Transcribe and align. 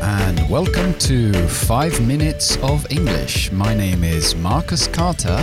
and 0.00 0.48
welcome 0.48 0.94
to 0.94 1.32
5 1.48 2.00
Minutes 2.06 2.56
of 2.62 2.86
English. 2.90 3.52
My 3.52 3.74
name 3.74 4.04
is 4.04 4.34
Marcus 4.34 4.88
Carter, 4.88 5.38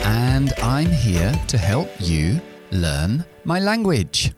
and 0.00 0.52
I'm 0.62 0.86
here 0.90 1.32
to 1.48 1.58
help 1.58 1.88
you 1.98 2.40
learn 2.70 3.24
my 3.44 3.60
language. 3.60 4.34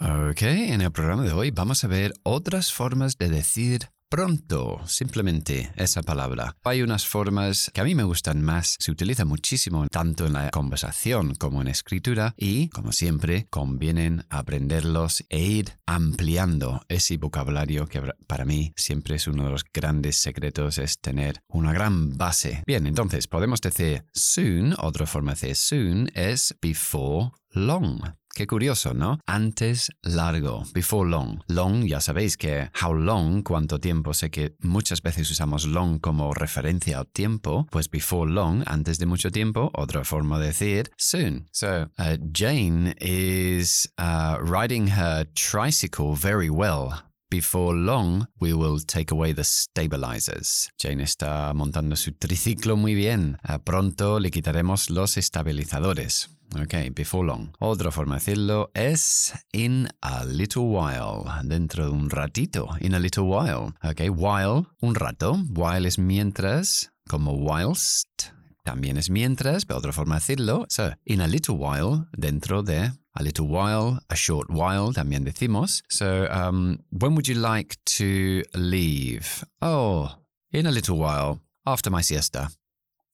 Ok, 0.00 0.42
en 0.42 0.80
el 0.80 0.90
programa 0.90 1.22
de 1.22 1.32
hoy 1.32 1.50
vamos 1.50 1.84
a 1.84 1.88
ver 1.88 2.12
otras 2.24 2.72
formas 2.72 3.18
de 3.18 3.28
decir 3.28 3.91
pronto, 4.12 4.78
simplemente 4.84 5.72
esa 5.74 6.02
palabra. 6.02 6.54
Hay 6.64 6.82
unas 6.82 7.06
formas 7.06 7.70
que 7.72 7.80
a 7.80 7.84
mí 7.84 7.94
me 7.94 8.02
gustan 8.02 8.42
más, 8.42 8.76
se 8.78 8.90
utiliza 8.90 9.24
muchísimo 9.24 9.86
tanto 9.88 10.26
en 10.26 10.34
la 10.34 10.50
conversación 10.50 11.34
como 11.34 11.62
en 11.62 11.68
escritura 11.68 12.34
y, 12.36 12.68
como 12.68 12.92
siempre, 12.92 13.46
convienen 13.48 14.26
aprenderlos 14.28 15.24
e 15.30 15.40
ir 15.40 15.78
ampliando 15.86 16.82
ese 16.90 17.16
vocabulario 17.16 17.86
que 17.86 18.02
para 18.26 18.44
mí 18.44 18.74
siempre 18.76 19.16
es 19.16 19.26
uno 19.26 19.44
de 19.44 19.50
los 19.52 19.64
grandes 19.72 20.16
secretos, 20.16 20.76
es 20.76 20.98
tener 21.00 21.40
una 21.48 21.72
gran 21.72 22.18
base. 22.18 22.62
Bien, 22.66 22.86
entonces 22.86 23.26
podemos 23.26 23.62
decir 23.62 24.04
soon, 24.12 24.74
otra 24.76 25.06
forma 25.06 25.34
de 25.36 25.54
soon 25.54 26.10
es 26.12 26.54
before 26.60 27.30
long. 27.52 28.02
Qué 28.34 28.46
curioso, 28.46 28.94
¿no? 28.94 29.20
Antes 29.26 29.90
largo, 30.02 30.64
before 30.72 31.08
long. 31.08 31.42
Long, 31.48 31.84
ya 31.84 32.00
sabéis 32.00 32.38
que 32.38 32.70
how 32.82 32.94
long, 32.94 33.42
cuánto 33.42 33.78
tiempo, 33.78 34.14
sé 34.14 34.30
que 34.30 34.56
muchas 34.60 35.02
veces 35.02 35.30
usamos 35.30 35.66
long 35.66 35.98
como 35.98 36.32
referencia 36.32 36.98
al 36.98 37.06
tiempo, 37.08 37.66
pues 37.70 37.90
before 37.90 38.30
long, 38.30 38.62
antes 38.66 38.98
de 38.98 39.04
mucho 39.04 39.30
tiempo, 39.30 39.70
otra 39.74 40.04
forma 40.04 40.38
de 40.38 40.46
decir 40.46 40.90
soon. 40.96 41.46
So, 41.52 41.90
uh, 41.98 42.16
Jane 42.32 42.94
is 43.00 43.92
uh, 43.98 44.38
riding 44.40 44.88
her 44.88 45.26
tricycle 45.34 46.14
very 46.14 46.48
well. 46.48 47.02
Before 47.30 47.74
long, 47.74 48.26
we 48.40 48.52
will 48.52 48.78
take 48.80 49.10
away 49.10 49.32
the 49.32 49.44
stabilizers. 49.44 50.70
Jane 50.78 51.02
está 51.02 51.52
montando 51.54 51.96
su 51.96 52.12
triciclo 52.12 52.76
muy 52.76 52.94
bien. 52.94 53.38
Uh, 53.48 53.58
pronto 53.58 54.20
le 54.20 54.30
quitaremos 54.30 54.90
los 54.90 55.16
estabilizadores. 55.16 56.28
Ok, 56.60 56.74
before 56.94 57.26
long. 57.26 57.54
Otra 57.60 57.90
forma 57.90 58.16
de 58.16 58.20
decirlo 58.20 58.70
es 58.74 59.32
in 59.52 59.88
a 60.02 60.24
little 60.24 60.64
while. 60.64 61.24
Dentro 61.44 61.86
de 61.86 61.90
un 61.90 62.10
ratito. 62.10 62.68
In 62.80 62.94
a 62.94 62.98
little 62.98 63.24
while. 63.24 63.72
Ok, 63.82 64.00
while, 64.14 64.66
un 64.80 64.94
rato. 64.94 65.38
While 65.54 65.88
es 65.88 65.98
mientras, 65.98 66.92
como 67.08 67.32
whilst. 67.32 68.32
También 68.64 68.96
es 68.96 69.10
mientras, 69.10 69.64
pero 69.64 69.78
otra 69.78 69.92
forma 69.92 70.16
de 70.16 70.20
decirlo. 70.20 70.66
So, 70.68 70.92
in 71.04 71.20
a 71.20 71.26
little 71.26 71.56
while, 71.56 72.06
dentro 72.16 72.62
de 72.62 72.92
a 73.14 73.22
little 73.22 73.46
while, 73.46 73.98
a 74.08 74.14
short 74.14 74.48
while, 74.50 74.92
también 74.92 75.24
decimos. 75.24 75.82
So, 75.88 76.28
um, 76.30 76.78
when 76.90 77.14
would 77.14 77.26
you 77.26 77.34
like 77.34 77.76
to 77.98 78.42
leave? 78.54 79.44
Oh, 79.60 80.16
in 80.52 80.66
a 80.66 80.70
little 80.70 80.96
while, 80.96 81.40
after 81.66 81.90
my 81.90 82.02
siesta. 82.02 82.50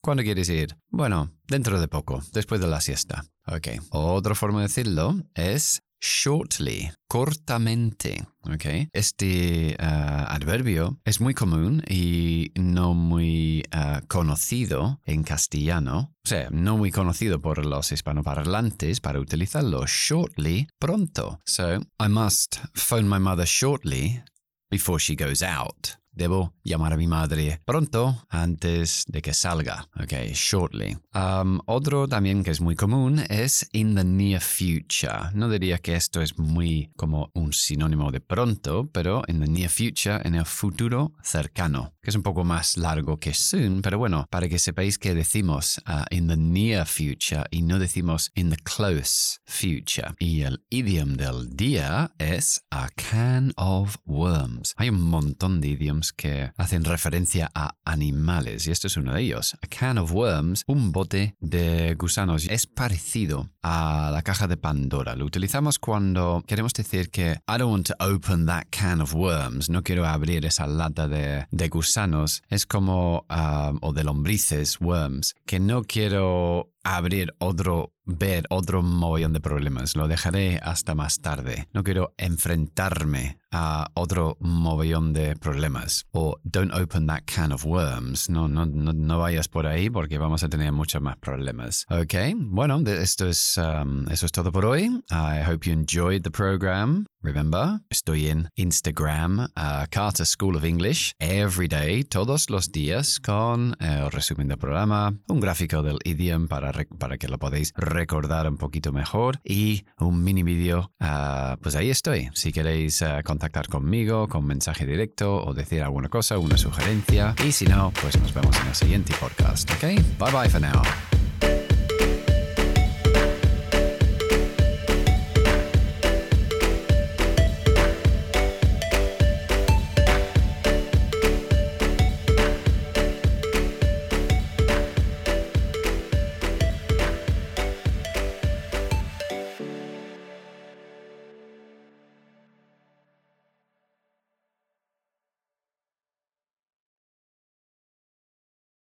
¿Cuándo 0.01 0.23
quieres 0.23 0.49
ir? 0.49 0.77
Bueno, 0.91 1.33
dentro 1.47 1.81
de 1.81 1.89
poco, 1.89 2.23
después 2.33 2.61
de 2.61 2.69
la 2.69 2.81
siesta. 2.81 3.25
Ok. 3.47 3.69
Otra 3.91 4.35
forma 4.35 4.61
de 4.61 4.69
decirlo 4.69 5.17
es 5.35 5.83
shortly, 6.01 6.91
cortamente. 7.09 8.27
Okay. 8.55 8.89
Este 8.93 9.77
uh, 9.79 9.85
adverbio 10.29 10.99
es 11.05 11.21
muy 11.21 11.35
común 11.35 11.83
y 11.89 12.53
no 12.55 12.95
muy 12.95 13.65
uh, 13.75 14.07
conocido 14.07 15.01
en 15.05 15.23
castellano. 15.25 16.15
O 16.25 16.29
sea, 16.29 16.49
no 16.51 16.77
muy 16.77 16.91
conocido 16.91 17.41
por 17.41 17.65
los 17.65 17.93
hispanoparlantes 17.93 19.01
para 19.01 19.21
utilizarlo 19.21 19.85
shortly, 19.87 20.69
pronto. 20.79 21.41
So, 21.45 21.81
I 22.01 22.09
must 22.09 22.59
phone 22.75 23.09
my 23.09 23.19
mother 23.19 23.47
shortly 23.47 24.23
before 24.71 25.01
she 25.01 25.17
goes 25.17 25.43
out. 25.43 25.99
Debo 26.19 26.53
llamar 26.65 26.95
a 26.95 26.97
mi 26.97 27.07
madre 27.07 27.61
pronto 27.65 28.27
antes 28.29 29.05
de 29.07 29.23
que 29.23 29.33
salga. 29.33 29.89
Ok, 30.03 30.35
shortly. 30.35 30.99
Um, 31.15 31.61
otro 31.67 32.09
también 32.09 32.43
que 32.43 32.51
es 32.51 32.61
muy 32.61 32.75
común 32.75 33.21
es 33.29 33.69
in 33.71 33.95
the 33.95 34.03
near 34.03 34.41
future. 34.41 35.31
No 35.33 35.49
diría 35.49 35.79
que 35.79 35.95
esto 35.95 36.21
es 36.21 36.37
muy 36.37 36.91
como 36.97 37.31
un 37.35 37.53
sinónimo 37.53 38.11
de 38.11 38.21
pronto, 38.21 38.91
pero 38.93 39.23
in 39.29 39.39
the 39.39 39.47
near 39.47 39.71
future, 39.71 40.21
en 40.25 40.35
el 40.35 40.45
futuro 40.45 41.13
cercano, 41.23 41.95
que 42.03 42.11
es 42.11 42.17
un 42.17 42.25
poco 42.25 42.43
más 42.43 42.77
largo 42.77 43.19
que 43.21 43.33
soon, 43.33 43.81
pero 43.81 43.97
bueno, 43.97 44.27
para 44.29 44.49
que 44.49 44.59
sepáis 44.59 44.99
que 44.99 45.15
decimos 45.15 45.81
uh, 45.87 46.03
in 46.13 46.27
the 46.27 46.37
near 46.37 46.85
future 46.85 47.45
y 47.53 47.63
no 47.63 47.79
decimos 47.79 48.33
in 48.35 48.51
the 48.51 48.57
close 48.57 49.39
future. 49.45 50.17
Y 50.19 50.43
el 50.43 50.65
idiom 50.69 51.15
del 51.15 51.49
día 51.55 52.11
es 52.19 52.65
a 52.73 52.89
can 52.89 53.53
of 53.57 53.99
worms. 54.05 54.75
Hay 54.79 54.89
un 54.89 55.01
montón 55.01 55.61
de 55.61 55.69
idioms 55.69 56.08
que 56.13 56.53
hacen 56.57 56.85
referencia 56.85 57.51
a 57.55 57.75
animales 57.85 58.67
y 58.67 58.71
esto 58.71 58.87
es 58.87 58.97
uno 58.97 59.15
de 59.15 59.23
ellos. 59.23 59.57
A 59.63 59.67
can 59.67 59.99
of 59.99 60.13
worms, 60.13 60.65
un 60.67 60.93
bote 60.93 61.37
de 61.41 61.95
gusanos, 61.95 62.47
es 62.49 62.67
parecido 62.67 63.51
a 63.63 64.11
la 64.13 64.23
caja 64.23 64.47
de 64.47 64.57
Pandora. 64.57 65.17
Lo 65.17 65.25
utilizamos 65.25 65.79
cuando 65.79 66.43
queremos 66.47 66.73
decir 66.73 67.11
que 67.11 67.41
I 67.49 67.59
don't 67.59 67.73
want 67.73 67.87
to 67.89 67.95
open 68.01 68.47
that 68.47 68.67
can 68.71 69.01
of 69.01 69.15
worms, 69.15 69.69
no 69.69 69.83
quiero 69.83 70.07
abrir 70.07 70.45
esa 70.45 70.67
lata 70.67 71.09
de, 71.09 71.47
de 71.51 71.69
gusanos. 71.69 72.43
Es 72.49 72.67
como, 72.67 73.27
um, 73.31 73.79
o 73.83 73.93
de 73.93 74.05
lombrices, 74.05 74.81
worms, 74.81 75.35
que 75.47 75.61
no 75.61 75.83
quiero 75.83 76.71
abrir 76.85 77.35
otro, 77.39 77.93
ver 78.05 78.45
otro 78.51 78.83
montón 78.83 79.09
de 79.33 79.41
problemas. 79.41 79.97
Lo 79.97 80.07
dejaré 80.07 80.61
hasta 80.63 80.95
más 80.95 81.21
tarde. 81.21 81.69
No 81.73 81.83
quiero 81.83 82.15
enfrentarme 82.19 83.39
a 83.51 83.91
otro 83.95 84.37
mogollón 84.41 85.13
de 85.13 85.35
problemas. 85.37 86.07
O 86.13 86.37
don't 86.45 86.73
open 86.75 87.07
that 87.07 87.23
can 87.25 87.53
of 87.53 87.65
worms. 87.65 88.29
No, 88.29 88.49
no, 88.49 88.67
no, 88.67 88.93
no, 88.93 89.19
vayas 89.19 89.49
por 89.49 89.67
ahí 89.67 89.89
porque 89.89 90.19
vamos 90.19 90.43
a 90.45 90.49
tener 90.49 90.73
muchos 90.73 91.01
más 91.01 91.17
problemas. 91.17 91.87
Ok, 91.89 92.15
bueno, 92.37 92.81
esto 92.87 93.29
es, 93.29 93.59
um, 93.59 94.07
eso 94.11 94.27
es 94.27 94.33
todo 94.33 94.53
por 94.53 94.67
hoy. 94.67 95.03
I 95.11 95.43
hope 95.49 95.67
you 95.67 95.73
enjoyed 95.73 96.23
the 96.23 96.31
program. 96.31 97.07
Remember, 97.23 97.81
estoy 97.91 98.29
en 98.29 98.49
Instagram, 98.55 99.41
uh, 99.41 99.87
Carter 99.91 100.25
School 100.25 100.57
of 100.57 100.65
English, 100.65 101.13
every 101.19 101.67
day, 101.67 102.05
todos 102.05 102.49
los 102.49 102.71
días, 102.71 103.19
con 103.19 103.77
el 103.81 104.11
resumen 104.11 104.49
del 104.49 104.59
programa, 104.59 105.15
un 105.27 105.41
gráfico 105.41 105.83
del 105.83 105.99
idioma 106.05 106.47
para, 106.47 106.73
para 106.99 107.19
que 107.19 107.29
lo 107.29 107.39
podáis 107.39 107.73
recordar 107.77 108.49
un 108.49 108.57
poquito 108.57 108.93
mejor 108.93 109.41
y 109.45 109.85
un 109.99 110.23
mini 110.23 110.43
vídeo. 110.43 110.93
Uh, 111.01 111.57
pues 111.61 111.75
ahí 111.75 111.91
estoy. 111.91 112.31
Si 112.35 112.53
queréis 112.53 113.03
uh, 113.03 113.23
contactar 113.25 113.69
conmigo 113.69 114.29
con 114.29 114.47
mensaje 114.47 114.87
directo 114.87 115.45
o 115.45 115.55
decir 115.55 115.83
alguna 115.83 116.09
cosa, 116.09 116.39
una 116.39 116.57
sugerencia. 116.57 117.35
Y 117.45 117.53
si 117.53 117.67
no, 117.67 117.93
pues 118.01 118.19
nos 118.21 118.33
vemos 118.33 118.57
en 118.61 118.69
el 118.69 118.75
siguiente 118.75 119.13
podcast. 119.19 119.71
¿Ok? 119.73 119.83
Bye 120.19 120.33
bye 120.33 120.49
for 120.49 120.61
now. 120.61 120.83